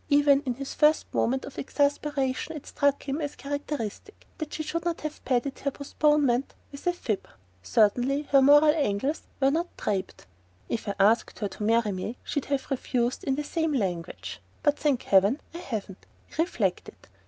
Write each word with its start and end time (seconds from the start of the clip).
Even 0.09 0.41
in 0.47 0.55
his 0.55 0.73
first 0.73 1.05
moment 1.13 1.45
of 1.45 1.59
exasperation 1.59 2.55
it 2.55 2.65
struck 2.65 3.03
him 3.07 3.21
as 3.21 3.35
characteristic 3.35 4.25
that 4.39 4.51
she 4.51 4.63
should 4.63 4.83
not 4.83 5.01
have 5.01 5.23
padded 5.25 5.59
her 5.59 5.69
postponement 5.69 6.55
with 6.71 6.87
a 6.87 6.91
fib. 6.93 7.27
Certainly 7.61 8.23
her 8.31 8.41
moral 8.41 8.73
angles 8.75 9.21
were 9.39 9.51
not 9.51 9.77
draped! 9.77 10.25
"If 10.69 10.87
I 10.87 10.95
asked 10.99 11.37
her 11.37 11.47
to 11.49 11.61
marry 11.61 11.91
me, 11.91 12.17
she'd 12.23 12.45
have 12.45 12.71
refused 12.71 13.23
in 13.25 13.35
the 13.35 13.43
same 13.43 13.73
language. 13.73 14.41
But 14.63 14.79
thank 14.79 15.03
heaven 15.03 15.39
I 15.53 15.59
haven't!" 15.59 16.07
he 16.35 16.41
reflected. 16.41 16.95